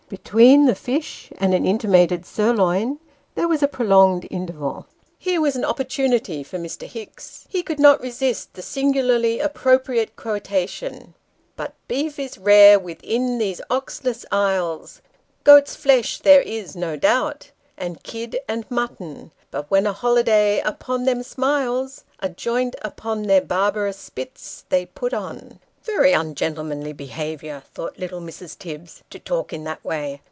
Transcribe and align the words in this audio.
Between 0.11 0.65
the 0.65 0.75
fish 0.75 1.31
and 1.37 1.53
an 1.53 1.65
intimated 1.65 2.25
sirloin, 2.25 2.99
there 3.35 3.47
was 3.47 3.63
a 3.63 3.67
prolonged 3.69 4.27
interval. 4.29 4.85
Here 5.17 5.39
was 5.39 5.55
an 5.55 5.63
opportunity 5.63 6.43
for 6.43 6.57
Mr. 6.59 6.83
Hicks. 6.85 7.45
He 7.47 7.63
could 7.63 7.79
not 7.79 8.01
resist 8.01 8.53
the 8.53 8.61
singularly 8.61 9.39
appropriate 9.39 10.17
quotation" 10.17 11.13
But 11.55 11.75
beef 11.87 12.19
is 12.19 12.37
rare 12.37 12.77
within 12.77 13.37
these 13.37 13.61
oxless 13.71 14.25
isles; 14.33 15.01
Goats' 15.45 15.77
flesh 15.77 16.19
there 16.19 16.41
is, 16.41 16.75
no 16.75 16.97
doubt, 16.97 17.51
and 17.77 18.03
kid, 18.03 18.37
and 18.49 18.69
mutton, 18.69 19.31
And 19.53 19.65
when 19.69 19.87
a 19.87 19.93
holiday 19.93 20.59
upon 20.59 21.05
them 21.05 21.23
smiles, 21.23 22.03
A 22.19 22.27
joint 22.27 22.75
upon 22.81 23.23
their 23.23 23.39
barbarous 23.41 23.95
spits 23.95 24.65
they 24.67 24.85
put 24.87 25.13
on." 25.13 25.61
<; 25.81 25.83
Very 25.83 26.13
ungentlemanly 26.13 26.93
behaviour," 26.93 27.63
thought 27.73 27.97
little 27.97 28.21
Mrs. 28.21 28.55
Tibbs," 28.55 29.01
to 29.09 29.17
talk 29.17 29.51
in 29.51 29.63
that 29.63 29.83
way." 29.83 30.19